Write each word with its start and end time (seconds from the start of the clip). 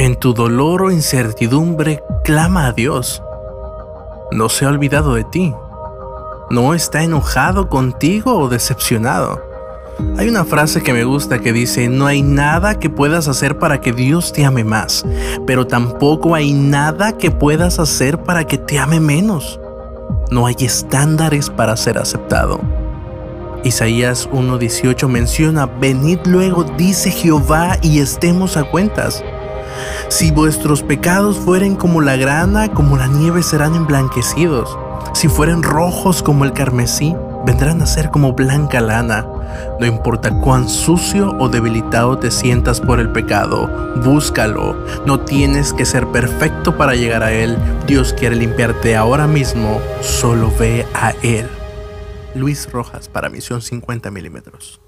En 0.00 0.16
tu 0.16 0.32
dolor 0.32 0.80
o 0.80 0.90
incertidumbre, 0.90 2.02
clama 2.24 2.64
a 2.64 2.72
Dios. 2.72 3.22
No 4.32 4.48
se 4.48 4.64
ha 4.64 4.70
olvidado 4.70 5.12
de 5.12 5.24
ti. 5.24 5.54
No 6.48 6.72
está 6.72 7.02
enojado 7.02 7.68
contigo 7.68 8.38
o 8.38 8.48
decepcionado. 8.48 9.42
Hay 10.16 10.30
una 10.30 10.46
frase 10.46 10.82
que 10.82 10.94
me 10.94 11.04
gusta 11.04 11.40
que 11.40 11.52
dice, 11.52 11.90
no 11.90 12.06
hay 12.06 12.22
nada 12.22 12.78
que 12.78 12.88
puedas 12.88 13.28
hacer 13.28 13.58
para 13.58 13.82
que 13.82 13.92
Dios 13.92 14.32
te 14.32 14.46
ame 14.46 14.64
más, 14.64 15.04
pero 15.46 15.66
tampoco 15.66 16.34
hay 16.34 16.54
nada 16.54 17.18
que 17.18 17.30
puedas 17.30 17.78
hacer 17.78 18.22
para 18.22 18.46
que 18.46 18.56
te 18.56 18.78
ame 18.78 19.00
menos. 19.00 19.60
No 20.30 20.46
hay 20.46 20.56
estándares 20.60 21.50
para 21.50 21.76
ser 21.76 21.98
aceptado. 21.98 22.58
Isaías 23.64 24.30
1.18 24.30 25.06
menciona, 25.08 25.66
venid 25.66 26.20
luego, 26.24 26.64
dice 26.64 27.10
Jehová, 27.10 27.76
y 27.82 27.98
estemos 28.00 28.56
a 28.56 28.64
cuentas. 28.64 29.22
Si 30.08 30.30
vuestros 30.30 30.82
pecados 30.82 31.38
fueren 31.38 31.76
como 31.76 32.00
la 32.00 32.16
grana, 32.16 32.72
como 32.72 32.96
la 32.96 33.06
nieve 33.06 33.42
serán 33.42 33.74
emblanquecidos. 33.74 34.78
Si 35.12 35.28
fueren 35.28 35.62
rojos 35.62 36.22
como 36.22 36.44
el 36.44 36.52
carmesí, 36.52 37.14
vendrán 37.44 37.82
a 37.82 37.86
ser 37.86 38.10
como 38.10 38.32
blanca 38.32 38.80
lana. 38.80 39.26
No 39.78 39.86
importa 39.86 40.30
cuán 40.40 40.68
sucio 40.68 41.36
o 41.38 41.48
debilitado 41.48 42.18
te 42.18 42.30
sientas 42.30 42.80
por 42.80 43.00
el 43.00 43.10
pecado, 43.10 43.68
búscalo. 44.04 44.76
No 45.06 45.20
tienes 45.20 45.72
que 45.72 45.86
ser 45.86 46.06
perfecto 46.08 46.76
para 46.76 46.94
llegar 46.94 47.22
a 47.22 47.32
Él. 47.32 47.56
Dios 47.86 48.12
quiere 48.12 48.36
limpiarte 48.36 48.96
ahora 48.96 49.26
mismo. 49.26 49.80
Solo 50.00 50.52
ve 50.58 50.86
a 50.94 51.10
Él. 51.22 51.48
Luis 52.34 52.70
Rojas 52.70 53.08
para 53.08 53.28
Misión 53.28 53.60
50 53.60 54.10
milímetros. 54.10 54.80